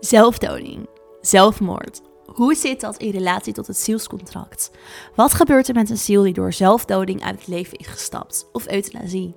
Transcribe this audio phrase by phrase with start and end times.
[0.00, 0.88] Zelfdoding,
[1.20, 2.02] zelfmoord.
[2.26, 4.70] Hoe zit dat in relatie tot het zielscontract?
[5.14, 8.48] Wat gebeurt er met een ziel die door zelfdoding uit het leven is gestapt?
[8.52, 9.34] Of euthanasie?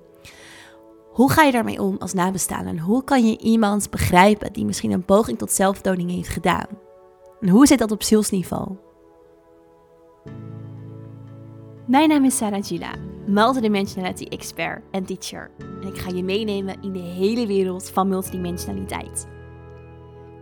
[1.10, 2.70] Hoe ga je daarmee om als nabestaande?
[2.70, 6.66] En hoe kan je iemand begrijpen die misschien een poging tot zelfdoding heeft gedaan?
[7.40, 8.76] En hoe zit dat op zielsniveau?
[11.86, 12.94] Mijn naam is Sarah Gila,
[13.26, 15.50] multidimensionality expert en teacher.
[15.58, 19.26] En ik ga je meenemen in de hele wereld van multidimensionaliteit.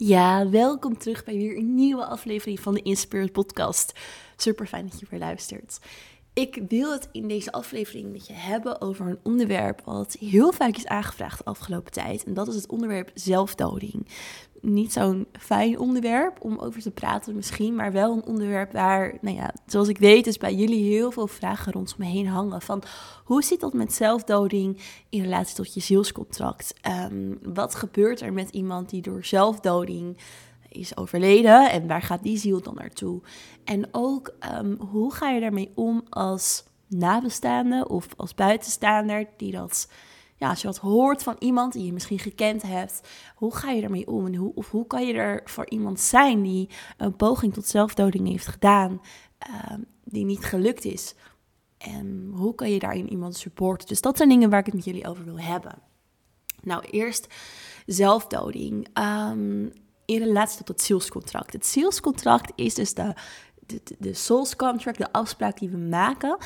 [0.00, 3.92] Ja, welkom terug bij weer een nieuwe aflevering van de Inspired Podcast.
[4.36, 5.78] Super fijn dat je weer luistert.
[6.32, 10.76] Ik wil het in deze aflevering met je hebben over een onderwerp wat heel vaak
[10.76, 12.24] is aangevraagd de afgelopen tijd.
[12.24, 14.06] En dat is het onderwerp zelfdoding
[14.60, 19.36] niet zo'n fijn onderwerp om over te praten misschien, maar wel een onderwerp waar, nou
[19.36, 22.62] ja, zoals ik weet, dus bij jullie heel veel vragen rondom me heen hangen.
[22.62, 22.82] Van
[23.24, 26.74] hoe zit dat met zelfdoding in relatie tot je zielscontract?
[26.80, 30.16] Ehm, wat gebeurt er met iemand die door zelfdoding
[30.68, 33.20] is overleden en waar gaat die ziel dan naartoe?
[33.64, 39.88] En ook, ehm, hoe ga je daarmee om als nabestaande of als buitenstaander die dat
[40.38, 43.00] ja, als je wat hoort van iemand die je misschien gekend hebt,
[43.34, 44.26] hoe ga je ermee om?
[44.26, 48.28] En hoe, of hoe kan je er voor iemand zijn die een poging tot zelfdoding
[48.28, 49.00] heeft gedaan,
[49.38, 51.14] ehm, die niet gelukt is?
[51.78, 53.88] En hoe kan je daarin iemand supporten?
[53.88, 55.74] Dus dat zijn dingen waar ik het met jullie over wil hebben.
[56.62, 57.26] Nou, eerst
[57.86, 58.88] zelfdoding.
[58.98, 59.72] Um,
[60.04, 61.52] in relatie tot het zielscontract.
[61.52, 63.14] Het zielscontract is dus de,
[63.66, 66.36] de, de souls contract, de afspraak die we maken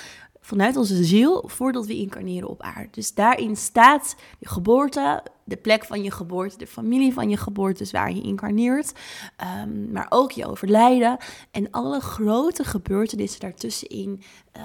[0.45, 2.89] vanuit onze ziel voordat we incarneren op aarde.
[2.91, 7.79] Dus daarin staat je geboorte, de plek van je geboorte, de familie van je geboorte,
[7.79, 8.93] dus waar je incarneert,
[9.65, 11.17] um, maar ook je overlijden
[11.51, 14.23] en alle grote gebeurtenissen daartussenin,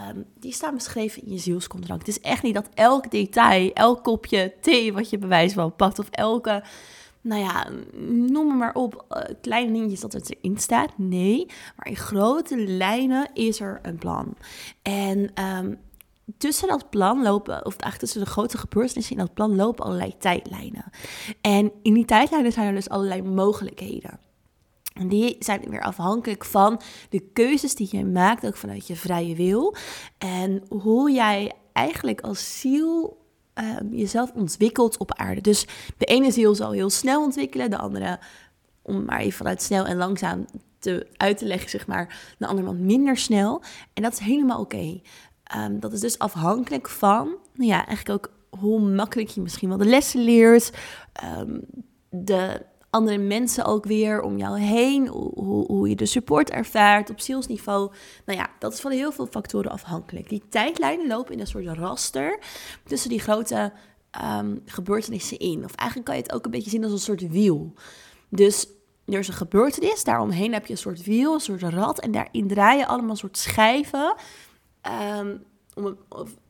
[0.10, 2.08] um, die staan beschreven in je zielscontract.
[2.08, 6.00] Het is echt niet dat elk detail, elk kopje thee wat je bewijs wel pakt
[6.00, 6.64] of elke
[7.28, 7.68] nou ja,
[8.08, 10.98] noem maar op, uh, kleine dingetjes dat het erin staat.
[10.98, 11.46] Nee,
[11.76, 14.36] maar in grote lijnen is er een plan.
[14.82, 15.74] En ehm,
[16.38, 20.18] tussen dat plan lopen, of eigenlijk tussen de grote gebeurtenissen in dat plan lopen allerlei
[20.18, 20.86] tijdlijnen.
[21.42, 24.20] En in die tijdlijnen zijn er dus allerlei mogelijkheden.
[24.94, 29.36] En die zijn weer afhankelijk van de keuzes die je maakt, ook vanuit je vrije
[29.36, 29.76] wil.
[30.18, 33.18] En hoe jij eigenlijk als ziel
[33.60, 35.42] um, jezelf ontwikkelt op aarde.
[35.42, 35.66] Dus
[35.98, 38.20] de ene ziel zal heel snel ontwikkelen, de andere,
[38.82, 40.46] om maar even vanuit snel en langzaam
[40.80, 43.62] te, uit te leggen, zeg maar, de andere wat minder snel.
[43.94, 45.02] En dat is helemaal oké.
[45.44, 49.78] Ehm, dat is dus afhankelijk van, nou ja, eigenlijk ook hoe makkelijk je misschien wel
[49.78, 50.72] de lessen leert,
[51.40, 51.62] um,
[52.10, 52.66] de
[52.98, 57.92] andere mensen ook weer om jou heen, hoe, hoe je de support ervaart op zielsniveau.
[58.26, 60.30] Nou ja, dat is van heel veel factoren afhankelijk.
[60.30, 62.40] Die tijdlijnen lopen in een soort raster
[62.84, 63.74] tussen die grote
[64.40, 65.64] um, gebeurtenissen in.
[65.64, 67.74] Of eigenlijk kan je het ook een beetje zien als een soort wiel.
[68.30, 68.68] Dus
[69.06, 72.00] er is een gebeurtenis, daaromheen heb je een soort wiel, een soort rad.
[72.00, 74.16] En daarin draaien allemaal soort schijven.
[75.20, 75.44] Um,
[75.78, 75.98] om het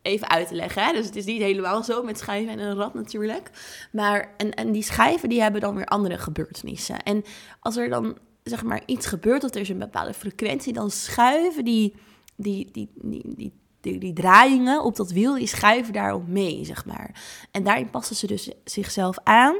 [0.08, 0.82] even uit te leggen.
[0.82, 0.92] Hè?
[0.92, 3.50] Dus het is niet helemaal zo met schijven en een rad natuurlijk.
[3.92, 7.02] Maar en, en die schijven die hebben dan weer andere gebeurtenissen.
[7.02, 7.24] En
[7.60, 11.64] als er dan zeg maar iets gebeurt of er is een bepaalde frequentie, dan schuiven
[11.64, 11.94] die,
[12.36, 17.22] die, die, die, die, die, draaiingen op dat wiel, die schuiven daarop mee, zeg maar.
[17.50, 19.56] En daarin passen ze dus zichzelf aan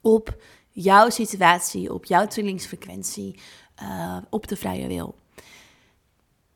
[0.00, 3.40] op jouw situatie, op jouw trillingsfrequentie,
[3.82, 5.14] uh, op de vrije wil.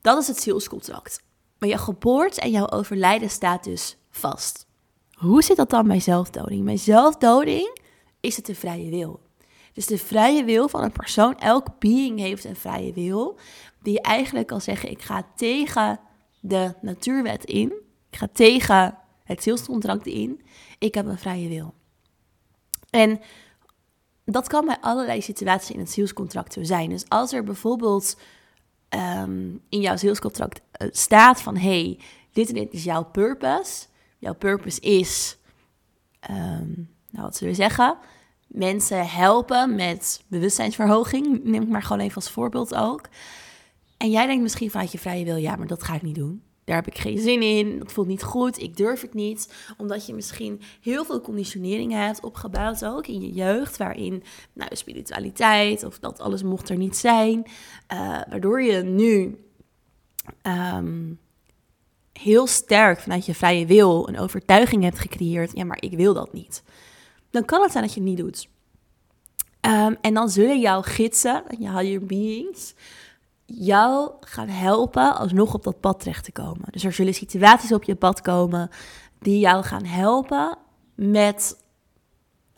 [0.01, 1.23] Dat is het zielscontract.
[1.63, 4.65] Maar je geboorte en jouw overlijden staat dus vast.
[5.13, 6.65] Hoe zit dat dan bij zelfdoding?
[6.65, 7.79] Bij zelfdoding
[8.19, 9.19] is het de vrije wil.
[9.73, 13.39] Dus de vrije wil van een persoon, elk being heeft een vrije wil,
[13.81, 15.99] die eigenlijk kan zeggen: ik ga tegen
[16.39, 17.73] de natuurwet in,
[18.09, 20.41] ik ga tegen het zielscontract in,
[20.79, 21.73] ik heb een vrije wil.
[22.89, 23.19] En
[24.25, 26.89] dat kan bij allerlei situaties in het zielscontract zo zijn.
[26.89, 28.17] Dus als er bijvoorbeeld
[28.93, 31.99] Ehm, in jouw zielscontract uh, staat van hey,
[32.31, 33.85] dit en dit is jouw purpose.
[34.19, 35.37] Jouw purpose is,
[36.29, 37.97] um, nou wat zullen we zeggen,
[38.47, 41.43] mensen helpen met bewustzijnsverhoging.
[41.43, 43.01] Neem ik maar gewoon even als voorbeeld ook.
[43.97, 46.43] En jij denkt misschien vanuit je vrije wil, ja, maar dat ga ik niet doen.
[46.65, 49.53] Daar heb ik geen zin in, dat voelt niet goed, ik durf het niet.
[49.77, 54.23] Omdat je misschien heel veel conditioneringen hebt opgebouwd ook in je jeugd, waarin
[54.53, 57.45] nou, spiritualiteit of dat alles mocht er niet zijn.
[57.93, 57.99] Uh,
[58.29, 59.37] waardoor je nu
[60.75, 61.19] um,
[62.13, 66.33] heel sterk vanuit je vrije wil een overtuiging hebt gecreëerd, ja, maar ik wil dat
[66.33, 66.63] niet.
[67.29, 68.47] Dan kan het zijn dat je het niet doet.
[69.65, 72.73] Um, en dan zullen jouw gidsen, je higher beings,
[73.59, 76.67] jou gaan helpen alsnog op dat pad terecht te komen.
[76.71, 78.69] Dus er zullen situaties op je pad komen
[79.19, 80.57] die jou gaan helpen
[80.95, 81.61] met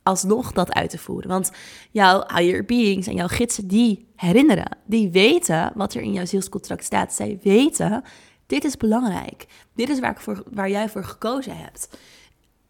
[0.04, 1.30] alsnog dat uit te voeren.
[1.30, 1.52] Want
[1.92, 6.84] jouw higher beings en jouw gidsen, die herinneren, die weten wat er in jouw zielscontract
[6.84, 7.14] staat.
[7.14, 8.04] Zij weten,
[8.46, 9.48] dit is belangrijk.
[9.76, 11.98] Dit is waar, ik voor, waar jij voor gekozen hebt.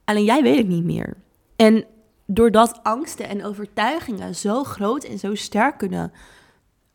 [0.04, 1.18] Alleen jij weet het niet meer.
[1.56, 1.86] En
[2.26, 6.12] doordat angsten en overtuigingen zo groot en zo sterk kunnen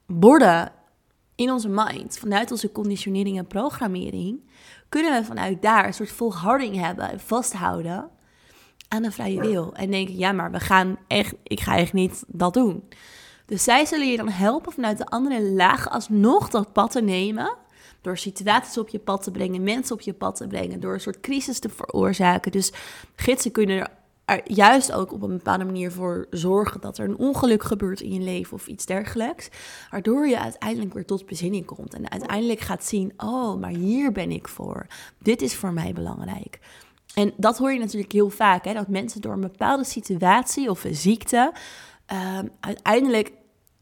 [0.06, 0.72] worden
[1.40, 4.40] in onze mind, vanuit onze conditionering en programmering,
[4.88, 8.10] kunnen we vanuit daar een soort volharding hebben en vasthouden
[8.88, 9.74] aan een vrije wil.
[9.74, 12.82] En denken, ja, maar we gaan echt, ik ga echt niet dat doen.
[13.46, 17.56] Dus zij zullen je dan helpen vanuit de andere laag alsnog dat pad te nemen.
[18.00, 21.00] Door situaties op je pad te brengen, mensen op je pad te brengen, door een
[21.00, 22.52] soort crisis te veroorzaken.
[22.52, 22.72] Dus
[23.16, 23.88] gidsen kunnen er
[24.44, 28.20] juist ook op een bepaalde manier voor zorgen dat er een ongeluk gebeurt in je
[28.20, 29.48] leven of iets dergelijks.
[29.90, 34.30] Waardoor je uiteindelijk weer tot bezinning komt en uiteindelijk gaat zien: oh, maar hier ben
[34.30, 34.86] ik voor.
[35.18, 36.58] Dit is voor mij belangrijk.
[37.14, 40.84] En dat hoor je natuurlijk heel vaak, hè, dat mensen door een bepaalde situatie of
[40.84, 41.52] een ziekte
[42.06, 43.32] ehm, uiteindelijk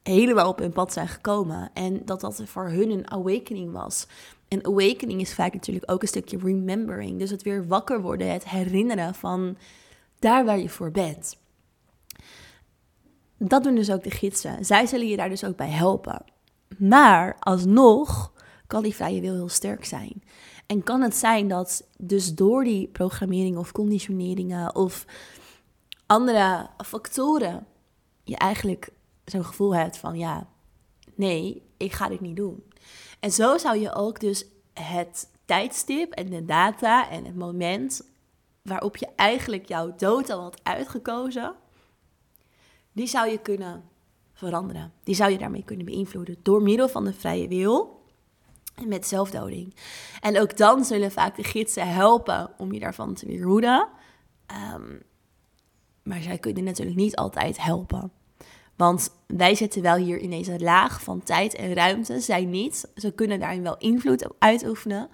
[0.03, 1.71] helemaal op hun pad zijn gekomen.
[1.75, 4.06] En dat dat voor hun een awakening was.
[4.49, 7.19] En awakening is vaak natuurlijk ook een stukje remembering.
[7.19, 9.56] Dus het weer wakker worden, het herinneren van
[10.19, 11.37] daar waar je voor bent.
[13.38, 14.65] Dat doen dus ook de gidsen.
[14.65, 16.25] Zij zullen je daar dus ook bij helpen.
[16.79, 18.32] Maar alsnog
[18.67, 20.23] kan die vrije wil heel sterk zijn.
[20.67, 25.05] En kan het zijn dat dus door die programmering of conditioneringen of
[26.06, 27.67] andere factoren
[28.25, 28.91] je eigenlijk
[29.25, 30.47] zo'n gevoel hebt van ja,
[31.14, 32.64] nee, ik ga dit niet doen.
[33.21, 38.03] En zo zou je ook dus het tijdstip en de data en het moment
[38.62, 41.55] waarop je eigenlijk jouw dood al had uitgekozen,
[42.93, 43.84] die zou je kunnen
[44.32, 44.93] veranderen.
[45.05, 48.02] Die zou je daarmee kunnen beïnvloeden door middel van de vrije wil
[48.75, 49.75] en met zelfdoding.
[50.20, 53.88] En ook dan zullen vaak de gidsen helpen om je daarvan te weerhoeden.
[54.75, 55.02] Um,
[56.02, 58.12] maar zij kunnen natuurlijk niet altijd helpen.
[58.76, 62.20] Want wij zitten wel hier in deze laag van tijd en ruimte.
[62.20, 62.90] Zij niet.
[62.94, 65.08] Ze kunnen daarin wel invloed uitoefenen.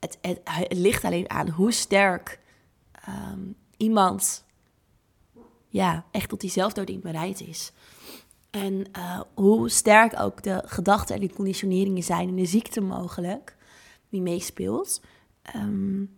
[0.00, 2.40] Het, het, het ligt alleen aan hoe sterk
[3.04, 3.40] Ehm,
[3.76, 4.44] iemand
[5.68, 7.72] ja, echt tot die zelfdoding bereid is.
[8.50, 13.56] En uh, hoe sterk ook de gedachten en de conditioneringen zijn en de ziekte mogelijk
[14.08, 15.00] die meespeelt.
[15.56, 16.16] Um,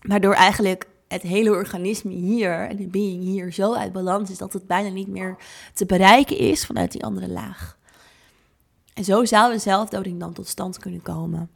[0.00, 4.52] waardoor eigenlijk het hele organisme hier en de being hier zo uit balans is dat
[4.52, 5.36] het bijna niet meer
[5.74, 7.78] te bereiken is vanuit die andere laag.
[8.94, 11.50] En zo zou een zelfdoding dan tot stand kunnen komen.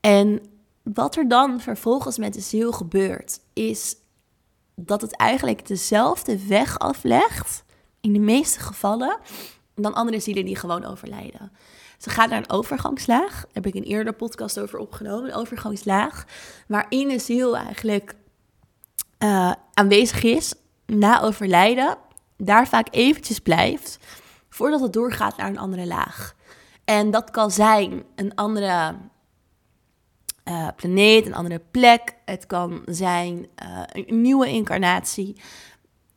[0.00, 0.40] En
[0.84, 3.96] wat er dan vervolgens met de ziel gebeurt, is
[4.74, 7.64] dat het eigenlijk dezelfde weg aflegt,
[8.00, 9.18] in de meeste gevallen,
[9.74, 11.52] dan andere zielen die gewoon overlijden.
[11.98, 16.24] Ze gaan naar een overgangslaag, daar heb ik een eerder podcast over opgenomen, een overgangslaag,
[16.66, 18.14] waarin de ziel eigenlijk
[19.18, 20.54] uh, aanwezig is
[20.86, 21.96] na overlijden,
[22.36, 23.98] daar vaak eventjes blijft,
[24.48, 26.34] voordat het doorgaat naar een andere laag.
[26.84, 28.94] En dat kan zijn een andere
[30.48, 32.14] uh, planeet, een andere plek.
[32.24, 35.36] Het kan zijn uh, een nieuwe incarnatie.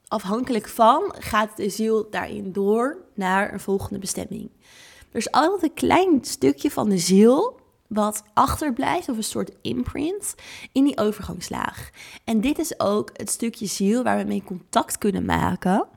[0.08, 4.50] Afhankelijk van gaat de ziel daarin door naar een volgende bestemming.
[5.12, 10.36] Er is altijd een klein stukje van de ziel wat achterblijft, of een soort imprint,
[10.72, 11.90] in die overgangslaag.
[12.24, 15.88] En dit is ook het stukje ziel waar we mee contact kunnen maken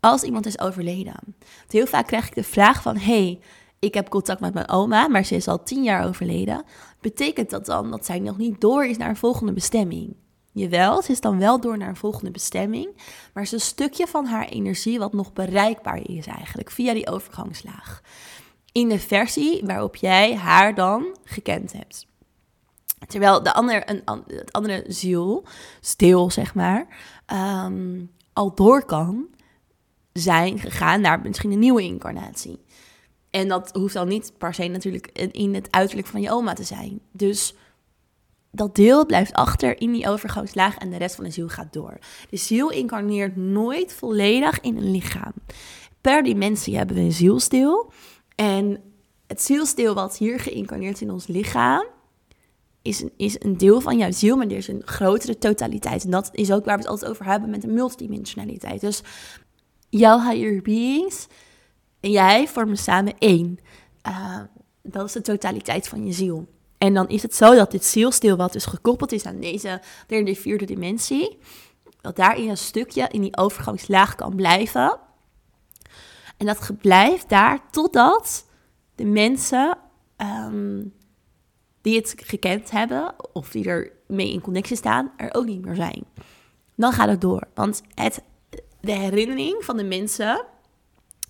[0.00, 1.36] als iemand is overleden.
[1.68, 3.40] heel vaak krijg ik de vraag van, hey,
[3.84, 6.64] ik heb contact met mijn oma, maar ze is al tien jaar overleden.
[7.00, 10.16] Betekent dat dan dat zij nog niet door is naar een volgende bestemming?
[10.52, 12.88] Jawel, ze is dan wel door naar een volgende bestemming,
[13.32, 17.10] maar het is een stukje van haar energie wat nog bereikbaar is eigenlijk via die
[17.10, 18.02] overgangslaag.
[18.72, 22.06] In de versie waarop jij haar dan gekend hebt.
[23.06, 25.44] Terwijl de andere, een, het andere ziel,
[25.80, 26.86] stil zeg maar,
[27.26, 29.26] ehm, al door kan
[30.12, 32.63] zijn gegaan naar misschien een nieuwe incarnatie.
[33.34, 36.62] En dat hoeft dan niet per se natuurlijk in het uiterlijk van je oma te
[36.62, 37.00] zijn.
[37.12, 37.54] Dus
[38.50, 41.98] dat deel blijft achter in die overgangslaag en de rest van de ziel gaat door.
[42.30, 45.32] De ziel incarneert nooit volledig in een lichaam.
[46.00, 47.92] Per dimensie hebben we een zielstil.
[48.34, 48.80] En
[49.26, 51.86] het zielstil wat hier geïncarneerd in ons lichaam,
[52.82, 56.04] is een, is een deel van jouw ziel, maar er is een grotere totaliteit.
[56.04, 58.80] En dat is ook waar we het altijd over hebben met de multidimensionaliteit.
[58.80, 59.02] Dus
[59.88, 61.26] jouw higher beings
[62.04, 63.58] en jij vormen samen één.
[64.06, 64.40] Uh,
[64.82, 66.46] dat is de totaliteit van je ziel.
[66.78, 70.34] En dan is het zo dat dit zielstil, wat dus gekoppeld is aan deze derde,
[70.34, 71.38] vierde dimensie,
[72.00, 74.98] dat daarin een stukje in die overgangslaag kan blijven.
[76.36, 78.46] En dat blijft daar totdat
[78.94, 79.78] de mensen
[80.16, 80.92] um,
[81.80, 85.74] die het gekend hebben, of die er mee in connectie staan, er ook niet meer
[85.74, 86.04] zijn.
[86.74, 87.46] Dan gaat het door.
[87.54, 88.22] Want het,
[88.80, 90.44] de herinnering van de mensen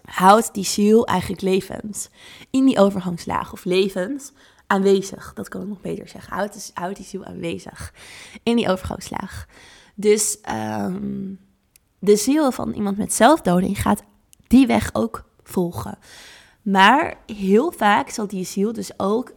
[0.04, 2.10] houdt die ziel eigenlijk levend.
[2.50, 4.32] In die overgangslaag of levend
[4.66, 5.32] aanwezig.
[5.34, 6.32] Dat kan ik nog beter zeggen.
[6.74, 7.94] Houdt, die ziel aanwezig
[8.42, 9.46] in die overgangslaag.
[9.94, 10.38] Dus
[10.78, 11.40] um,
[11.98, 14.02] de ziel van iemand met zelfdoding gaat
[14.46, 15.98] die weg ook volgen.
[16.62, 19.32] Maar heel vaak zal die ziel dus ook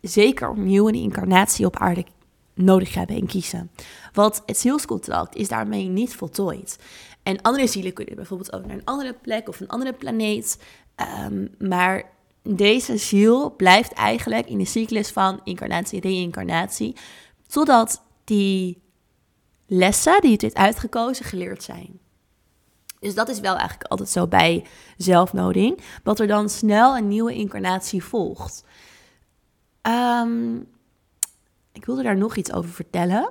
[0.00, 2.06] zeker opnieuw een incarnatie op aarde
[2.54, 3.70] nodig hebben en kiezen.
[4.12, 6.78] Want het zielscontract is daarmee niet voltooid.
[7.26, 10.62] En andere zielen kunnen bijvoorbeeld ook naar een andere plek of een andere planeet.
[11.24, 12.10] Um, maar
[12.42, 16.96] deze ziel blijft eigenlijk in de cyclus van incarnatie, reïncarnatie,
[17.46, 18.82] totdat die
[19.66, 21.98] lessen die het heeft uitgekozen geleerd zijn.
[23.00, 24.64] Dus dat is wel eigenlijk altijd zo bij
[24.96, 28.64] zelfnoding, dat er dan snel een nieuwe incarnatie volgt.
[29.82, 30.68] Um,
[31.72, 33.30] ik wilde daar nog iets over vertellen.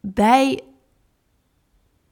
[0.00, 0.60] Bij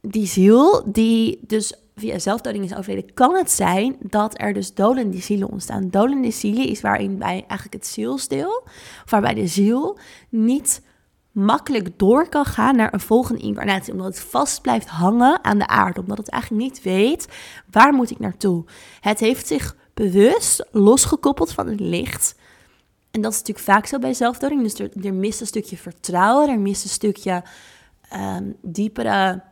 [0.06, 5.18] die ziel, die dus via zelfdoding is overleden, kan het zijn dat er dus dolende
[5.18, 5.88] zielen ontstaan.
[5.90, 8.66] Dolende zielen is waarin bij eigenlijk het zielstil,
[9.10, 10.82] waarbij de ziel niet
[11.32, 15.66] makkelijk door kan gaan naar een volgende incarnatie, omdat het vast blijft hangen aan de
[15.66, 17.28] aarde, omdat het eigenlijk niet weet
[17.70, 18.64] waar moet ik naartoe.
[19.00, 22.34] Het heeft zich bewust losgekoppeld van het licht
[23.14, 24.62] en dat is natuurlijk vaak zo bij zelfdoding.
[24.62, 27.42] Dus er, er mist een stukje vertrouwen, er mist een stukje
[28.12, 29.42] um, diepere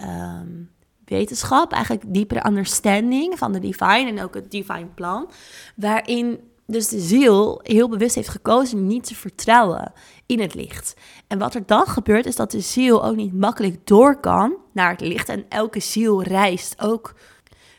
[0.00, 0.70] um,
[1.04, 5.30] wetenschap, eigenlijk diepere understanding van de divine en ook het divine plan.
[5.76, 9.92] Waarin dus de ziel heel bewust heeft gekozen niet te vertrouwen
[10.26, 10.94] in het licht.
[11.26, 14.90] En wat er dan gebeurt is dat de ziel ook niet makkelijk door kan naar
[14.90, 15.28] het licht.
[15.28, 17.14] En elke ziel reist ook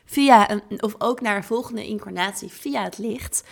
[0.05, 3.43] via een, of ook naar een volgende incarnatie via het licht.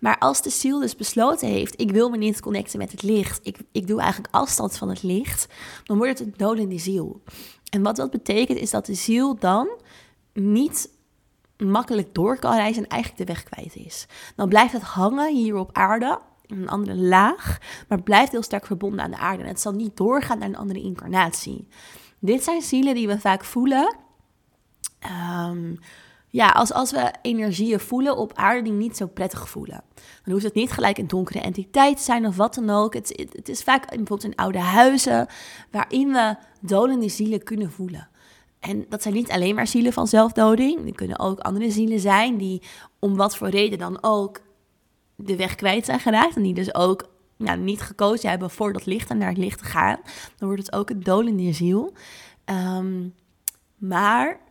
[0.00, 3.40] Maar als de ziel dus besloten heeft, ik wil me niet connecten met het licht,
[3.42, 5.46] ik, ik doe eigenlijk afstand van het licht,
[5.84, 7.22] dan wordt het een dolende ziel.
[7.74, 9.68] En wat dat betekent is dat de ziel dan
[10.32, 10.90] niet
[11.56, 14.06] makkelijk door kan reizen en eigenlijk de weg kwijt is.
[14.36, 18.66] Dan blijft het hangen hier op aarde, in een andere laag, maar blijft heel sterk
[18.66, 19.42] verbonden aan de aarde.
[19.42, 21.68] En het zal niet doorgaan naar een andere incarnatie.
[22.18, 23.96] Dit zijn zielen die we vaak voelen.
[25.48, 25.78] Um,
[26.34, 29.82] ja, als, als we energieën voelen op aarde die niet zo prettig voelen.
[29.94, 32.94] Dan hoeft het niet gelijk een donkere entiteit te zijn of wat dan ook.
[32.94, 35.26] Het, het, is vaak bijvoorbeeld in oude huizen
[35.70, 38.08] waarin we dolende zielen kunnen voelen.
[38.60, 40.86] En dat zijn niet alleen maar zielen van zelfdoding.
[40.86, 42.62] Er kunnen ook andere zielen zijn die
[42.98, 44.40] om wat voor reden dan ook
[45.16, 46.36] de weg kwijt zijn geraakt.
[46.36, 49.58] En die dus ook nou, niet gekozen hebben voor dat licht en naar het licht
[49.58, 49.98] te gaan.
[50.36, 51.92] Dan wordt het ook een dolende ziel.
[52.44, 53.14] Um,
[53.76, 54.43] maar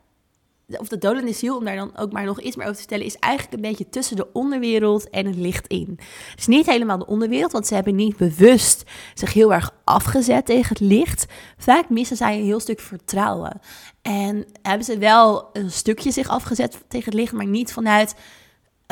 [0.80, 3.06] of de dolende ziel, om daar dan ook maar nog iets meer over te stellen,
[3.06, 6.00] is eigenlijk een beetje tussen de onderwereld en het licht in.
[6.30, 10.46] Het is niet helemaal de onderwereld, want ze hebben niet bewust zich heel erg afgezet
[10.46, 11.26] tegen het licht.
[11.58, 13.60] Vaak missen zij een heel stuk vertrouwen.
[14.02, 18.16] En hebben ze wel een stukje zich afgezet tegen het licht, maar niet vanuit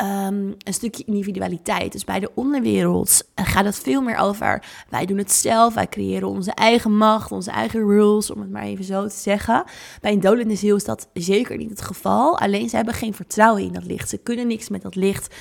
[0.01, 1.91] Ehm, een stukje individualiteit.
[1.91, 6.27] Dus bij de onderwereld gaat het veel meer over wij doen het zelf, wij creëren
[6.27, 9.63] onze eigen macht, onze eigen rules, om het maar even zo te zeggen.
[9.99, 12.39] Bij een dolende ziel is dat zeker niet het geval.
[12.39, 14.09] Alleen ze hebben geen vertrouwen in dat licht.
[14.09, 15.35] Ze kunnen niks met dat licht.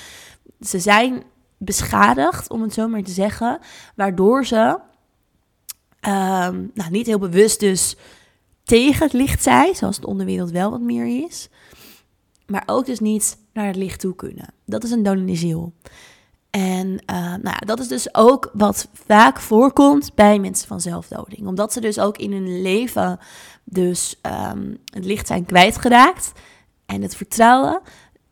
[0.61, 1.23] Ze zijn
[1.59, 3.59] beschadigd, om het zo maar te zeggen,
[3.97, 4.79] waardoor ze
[6.01, 7.97] ehm, nou, niet heel bewust dus
[8.65, 11.49] tegen het licht zijn, zoals de onderwereld wel wat meer is.
[12.47, 14.47] Maar ook dus niet naar het licht toe kunnen.
[14.65, 15.73] Dat is een dolende ziel.
[16.51, 21.47] En uh, nou ja, dat is dus ook wat vaak voorkomt bij mensen van zelfdoding.
[21.47, 23.19] Omdat ze dus ook in hun leven
[23.65, 24.21] dus
[24.53, 26.33] um, het licht zijn kwijtgeraakt
[26.87, 27.81] en het vertrouwen.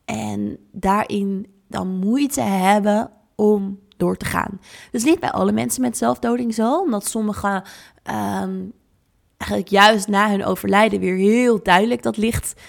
[0.05, 4.59] En daarin dan moeite hebben om door te gaan.
[4.91, 7.63] Dus niet bij alle mensen met zelfdoding zo, omdat sommigen
[8.43, 8.73] um,
[9.37, 12.61] eigenlijk juist na hun overlijden weer heel duidelijk dat licht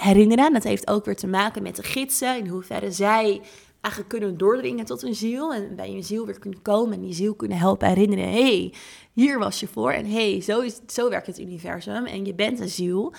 [0.00, 0.52] herinneren.
[0.52, 3.40] Dat heeft ook weer te maken met de gidsen, in hoeverre zij
[3.80, 7.14] eigenlijk kunnen doordringen tot een ziel en bij een ziel weer kunnen komen en die
[7.14, 8.30] ziel kunnen helpen herinneren.
[8.30, 8.74] hey,
[9.12, 12.60] hier was je voor en hey, zo, is, zo werkt het universum en je bent
[12.60, 13.14] een ziel.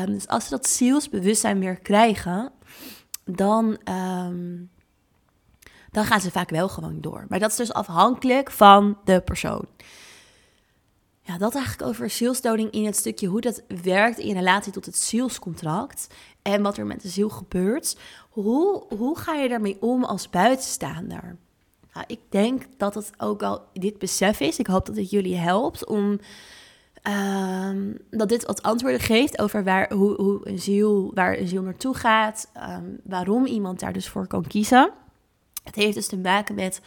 [0.00, 2.52] Um, dus als ze dat zielsbewustzijn weer krijgen,
[3.24, 4.70] dan, um,
[5.90, 7.24] dan gaan ze vaak wel gewoon door.
[7.28, 9.66] Maar dat is dus afhankelijk van de persoon.
[11.26, 14.96] Ja, dat eigenlijk over zielsdoding in het stukje hoe dat werkt in relatie tot het
[14.96, 16.06] zielscontract
[16.42, 17.96] en wat er met de ziel gebeurt.
[18.30, 21.36] Hoe, hoe ga je daarmee om als buitenstaander?
[21.92, 24.58] Nou, ik denk dat het ook al dit besef is.
[24.58, 26.20] Ik hoop dat het jullie helpt om
[27.06, 31.62] Ehm, dat dit wat antwoorden geeft over waar, hoe, hoe een ziel, waar een ziel
[31.62, 34.90] naartoe gaat, ehm, waarom iemand daar dus voor kan kiezen.
[35.64, 36.80] Het heeft dus te maken met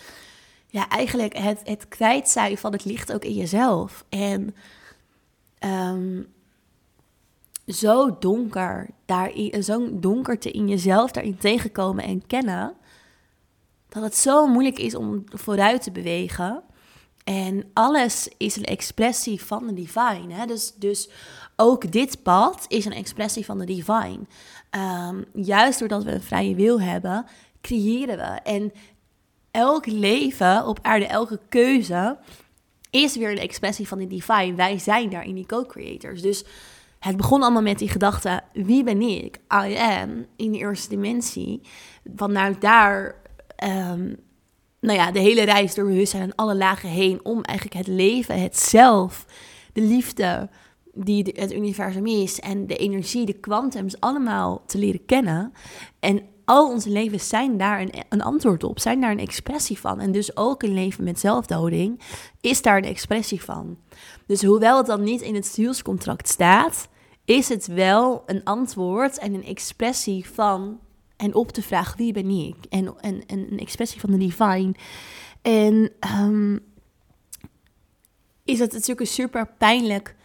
[0.70, 4.06] ja, eigenlijk het, het kwijt zijn van het licht ook in jezelf.
[4.10, 4.56] En
[5.66, 6.28] um,
[7.68, 12.74] zo donker, daarin, zo donkerte in jezelf daarin tegenkomen en kennen,
[13.90, 16.64] dat het zo moeilijk is om vooruit te bewegen.
[17.24, 20.34] En alles is een expressie van de divine.
[20.34, 20.46] Hè?
[20.46, 21.10] Dus, dus
[21.56, 24.20] ook dit pad is een expressie van de divine.
[24.72, 27.26] Um, juist doordat we een vrije wil hebben,
[27.62, 28.24] creëren we.
[28.24, 28.72] En
[29.52, 32.18] elk leven op aarde, elke keuze
[32.90, 34.54] is weer een expressie van de divine.
[34.54, 36.22] Wij zijn daar in die co-creators.
[36.22, 36.44] Dus
[37.00, 39.38] het begon allemaal met die gedachte: wie ben ik?
[39.54, 41.62] I am in de eerste dimensie.
[42.16, 43.16] Vanuit daar
[43.64, 44.16] um,
[44.80, 48.42] nou ja, de hele reis door bewustzijn en alle lagen heen om eigenlijk het leven,
[48.42, 49.26] het zelf,
[49.74, 50.50] de liefde
[50.94, 55.54] die het universum is en de energie, de kwantums allemaal te leren kennen.
[56.00, 60.00] En al onze levens zijn daar een, een, antwoord op, zijn daar een expressie van.
[60.00, 62.02] En dus ook een leven met zelfdoding
[62.42, 63.78] is daar een expressie van.
[64.26, 66.88] Dus hoewel het dan niet in het zielscontract staat,
[67.26, 70.80] is het wel een antwoord en een expressie van
[71.18, 74.74] en op te vragen wie ben ik en, en, en een expressie van de divine.
[75.42, 76.60] En um,
[78.44, 80.16] is het natuurlijk een super pijnlijk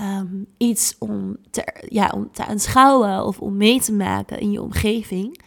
[0.00, 4.62] um, iets om te, ja, om te aanschouwen of om mee te maken in je
[4.62, 5.40] omgeving.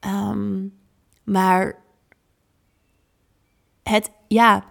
[0.00, 0.74] Um,
[1.24, 1.82] maar
[3.82, 4.64] het, ja,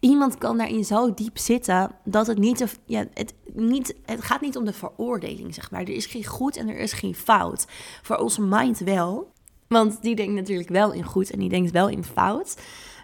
[0.00, 4.56] iemand kan daarin zo diep zitten dat het niet, ja, het, niet, het gaat niet
[4.56, 5.80] om de veroordeling, zeg maar.
[5.80, 7.66] Er is geen goed en er is geen fout.
[8.02, 9.32] Voor onze mind wel,
[9.68, 12.56] want die denkt natuurlijk wel in goed en die denkt wel in fout.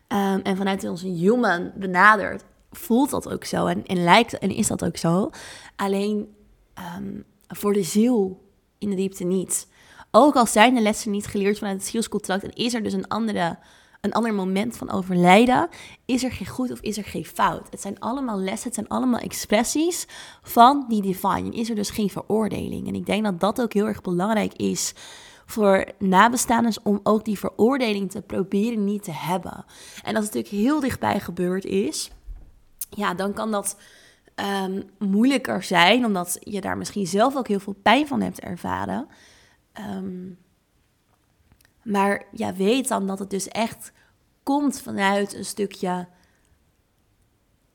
[0.09, 2.45] Um, en vanuit onze human benaderd
[2.79, 5.31] voelt dat ook zo en, en lijkt en is dat ook zo.
[5.77, 6.35] Alleen
[6.97, 8.43] um, voor de ziel
[8.79, 9.67] in de diepte niet.
[10.11, 13.09] Ook al zijn de lessen niet geleerd vanuit het zielscontract en is er dus een
[13.09, 13.59] andere
[14.01, 15.69] een ander moment van overlijden,
[16.05, 17.67] is er geen goed of is er geen fout.
[17.71, 20.07] Het zijn allemaal lessen, het zijn allemaal expressies
[20.43, 21.51] van die divine.
[21.51, 22.89] is er dus geen veroordeling.
[22.89, 24.95] En ik denk dat dat ook heel erg belangrijk is
[25.47, 29.65] voor nabestaanders om ook die veroordeling te proberen niet te hebben.
[30.03, 32.11] En als het natuurlijk heel dichtbij gebeurd is,
[32.89, 33.77] ja, dan kan dat
[34.65, 39.09] um, moeilijker zijn, omdat je daar misschien zelf ook heel veel pijn van hebt ervaren.
[39.81, 40.39] Um,
[41.83, 43.93] maar ja, weet dan dat het dus echt
[44.43, 46.09] komt vanuit een stukje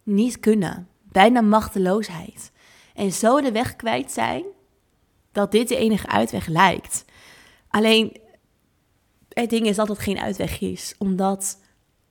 [0.04, 2.52] niet kunnen, bijna machteloosheid.
[2.94, 4.44] En zo de weg kwijt zijn
[5.32, 7.06] dat dit de enige uitweg lijkt.
[7.68, 8.18] Alleen
[9.30, 11.60] het ding is dat het geen uitweg is, omdat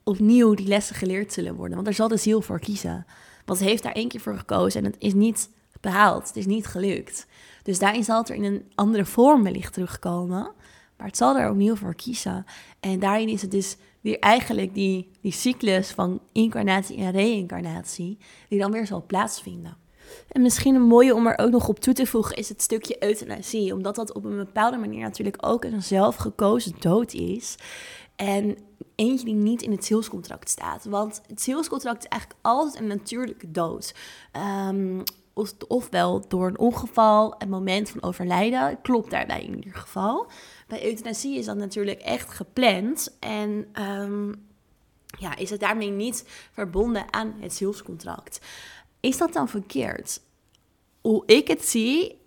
[0.03, 1.75] opnieuw die lessen geleerd zullen worden.
[1.75, 3.05] Want er zal de ziel voor kiezen.
[3.45, 5.49] Want ze heeft daar één keer voor gekozen en het is niet
[5.81, 7.27] behaald, het is niet gelukt.
[7.63, 10.51] Dus daarin zal het er in een andere vorm wellicht terugkomen.
[10.97, 12.45] Maar het zal er opnieuw voor kiezen.
[12.79, 18.17] En daarin is het dus weer eigenlijk die, die cyclus van incarnatie en reïncarnatie,
[18.49, 19.77] die dan weer zal plaatsvinden.
[20.27, 23.03] En misschien een mooie om er ook nog op toe te voegen is het stukje
[23.03, 23.73] euthanasie.
[23.73, 27.55] Omdat dat op een bepaalde manier natuurlijk ook een zelfgekozen dood is.
[28.15, 28.57] En
[28.95, 30.85] eentje die niet in het zielscontract staat.
[30.85, 33.95] Want het zielscontract is eigenlijk altijd een natuurlijke dood.
[35.33, 38.81] Of, ofwel door een ongeval, een moment van overlijden.
[38.81, 40.27] Klopt daarbij in ieder geval.
[40.67, 43.17] Bij euthanasie is dat natuurlijk echt gepland.
[43.19, 44.45] En um,
[45.19, 48.39] ja, is het daarmee niet verbonden aan het zielscontract.
[48.99, 50.21] Is dat dan verkeerd?
[51.01, 52.21] Hoe ik het zie,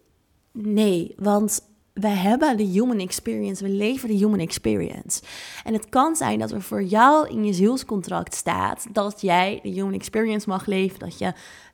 [0.52, 1.14] nee.
[1.16, 1.60] Want
[2.00, 5.22] we hebben de human experience, we leven de human experience.
[5.64, 9.68] En het kan zijn dat er voor jou in je zielscontract staat dat jij de
[9.68, 11.32] human experience mag leven, dat je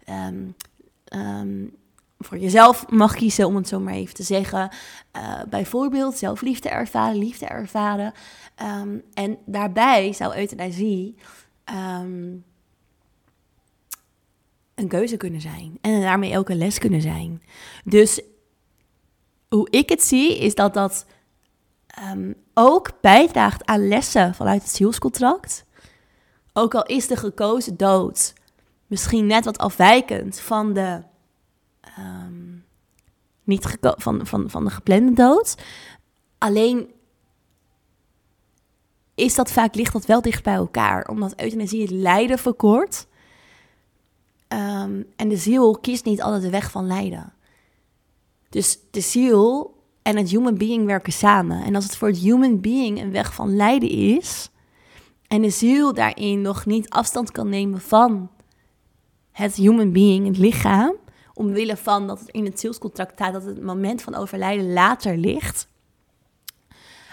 [0.09, 0.55] um,
[1.15, 1.77] um,
[2.19, 4.71] voor jezelf mag kiezen, om het zo maar even te zeggen.
[5.17, 8.13] Uh, bijvoorbeeld zelfliefde ervaren, liefde ervaren.
[8.81, 11.15] Um, en daarbij zou euthanasie
[14.75, 15.79] een keuze kunnen zijn.
[15.81, 17.43] En daarmee ook een les kunnen zijn.
[17.85, 18.21] Dus
[19.55, 21.07] hoe ik het zie, is dat dat
[22.12, 25.65] um, ook bijdraagt aan lessen vanuit het zielscontract.
[26.53, 28.35] Ook al is de gekozen dood
[28.87, 31.03] misschien net wat afwijkend van de
[31.99, 32.65] um,
[33.45, 35.57] niet van, van, van de geplande dood.
[36.38, 36.91] Alleen
[39.15, 41.09] is dat vaak, ligt dat wel dicht bij elkaar.
[41.09, 43.07] Omdat euthanasie het lijden verkort.
[44.49, 47.33] Ehm, en de ziel kiest niet altijd de weg van lijden.
[48.53, 51.62] Dus de ziel en het human being werken samen.
[51.62, 54.51] En als het voor het human being een weg van lijden is,
[55.27, 58.31] en de ziel daarin nog niet afstand kan nemen van
[59.31, 60.95] het human being, het lichaam,
[61.35, 65.69] omwille van dat het in het zielscontract staat dat het moment van overlijden later ligt,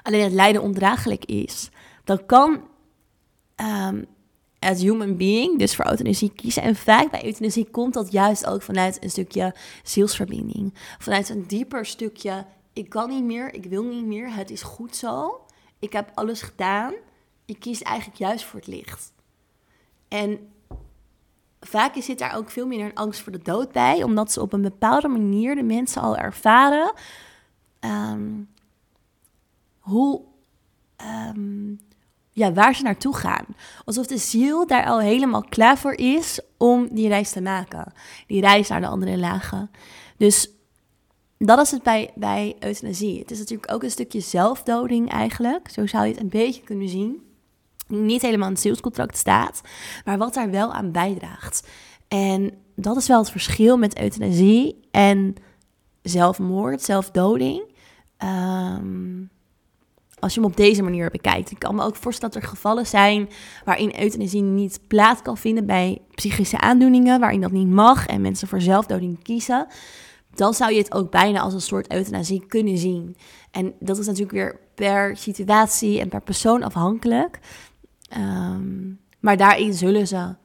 [0.02, 1.70] alleen het lijden ondraaglijk is,
[2.04, 2.62] dan kan
[3.56, 4.06] um,
[4.60, 6.64] het human being dus voor euthanasie kiezen.
[6.64, 10.74] En vaak bij euthanasie komt dat juist ook vanuit een stukje zielsverbinding.
[10.98, 14.96] Vanuit een dieper stukje, ik kan niet meer, ik wil niet meer, het is goed
[14.96, 15.42] zo.
[15.80, 16.94] Ik heb alles gedaan.
[17.46, 19.14] Je kiest eigenlijk juist voor het licht.
[20.08, 20.50] En
[21.60, 24.54] vaak zit daar ook veel meer een angst voor de dood bij, omdat ze op
[24.54, 26.94] een bepaalde manier de mensen al ervaren
[27.80, 28.44] ehm,
[29.80, 30.22] hoe,
[30.96, 31.74] ehm,
[32.40, 33.46] ja, waar ze naartoe gaan.
[33.86, 37.94] Alsof de ziel daar al helemaal klaar voor is om die reis te maken.
[38.28, 39.72] Die reis naar de andere lagen.
[40.18, 40.50] Dus
[41.38, 43.20] dat is het bij, bij euthanasie.
[43.20, 45.70] Het is natuurlijk ook een stukje zelfdoding eigenlijk.
[45.70, 47.24] Zo zou je het een beetje kunnen zien.
[47.88, 49.62] Niet helemaal in het zielscontract staat,
[50.06, 51.68] maar wat daar wel aan bijdraagt.
[52.08, 55.36] En dat is wel het verschil met euthanasie en
[56.02, 57.64] zelfmoord, zelfdoding.
[58.24, 59.30] Um,
[60.20, 61.52] als je hem op deze manier bekijkt.
[61.52, 63.30] Ik kan me ook voorstellen dat er gevallen zijn
[63.66, 68.48] waarin euthanasie niet plaats kan vinden bij psychische aandoeningen, waarin dat niet mag en mensen
[68.48, 69.68] voor zelfdoding kiezen.
[70.34, 73.16] Dan zou je het ook bijna als een soort euthanasie kunnen zien.
[73.52, 77.40] En dat is natuurlijk weer per situatie en per persoon afhankelijk.
[78.18, 80.36] Um, maar daarin zullen ze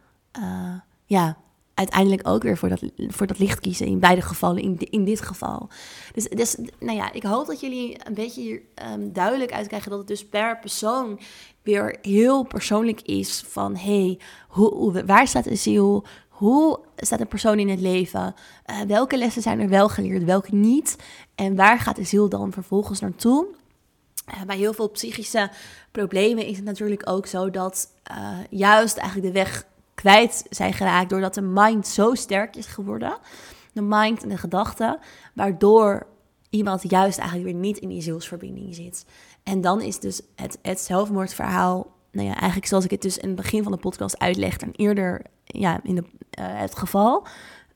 [0.41, 1.37] uh, ja,
[1.75, 3.87] uiteindelijk ook weer voor dat, voor dat licht kiezen.
[3.87, 5.69] In beide gevallen, in, in dit geval.
[6.13, 9.99] Dus, dus nou ja, ik hoop dat jullie een beetje hier, um, duidelijk uitkrijgen dat
[9.99, 11.21] het dus per persoon
[11.63, 13.45] weer heel persoonlijk is.
[13.47, 16.05] Van hey, hoe, waar staat een ziel?
[16.29, 18.35] Hoe staat een persoon in het leven?
[18.67, 20.97] Uh, welke lessen zijn er wel geleerd, welke niet?
[21.35, 23.47] En waar gaat de ziel dan vervolgens naartoe?
[24.29, 25.51] Uh, bij heel veel psychische
[25.93, 29.67] problemen is het natuurlijk ook zo dat uh, juist eigenlijk de weg
[30.05, 33.17] kwijt zijn geraakt doordat de mind zo sterk is geworden.
[33.73, 34.99] De mind en de gedachten,
[35.35, 36.07] waardoor
[36.51, 39.07] iemand juist eigenlijk weer niet in die zielsverbinding zit.
[39.43, 43.27] En dan is dus het, het zelfmoordverhaal, nou ja, eigenlijk zoals ik het dus in
[43.27, 47.27] het begin van de podcast uitleg, en eerder ja, in de, uh, het geval,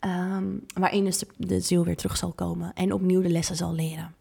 [0.01, 4.15] um, waarin dus de, ziel weer terug zal komen en opnieuw de lessen zal leren.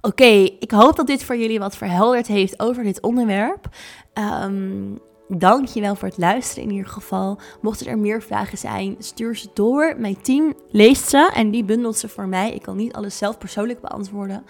[0.00, 3.68] Oké, ik hoop dat dit voor jullie wat verhelderd heeft over dit onderwerp.
[4.14, 7.38] Um, Dankjewel voor het luisteren in ieder geval.
[7.60, 9.94] Mochten er meer vragen zijn, stuur ze door.
[9.98, 12.52] Mijn team leest ze en die bundelt ze voor mij.
[12.52, 14.44] Ik kan niet alles zelf persoonlijk beantwoorden.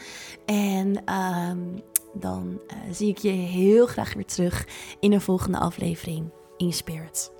[0.44, 1.58] En ehm,
[2.14, 4.66] dan eh, zie ik je heel graag weer terug
[5.00, 7.32] in een volgende aflevering in Spirit.